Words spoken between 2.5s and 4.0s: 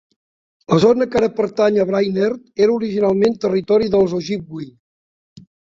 era originalment territori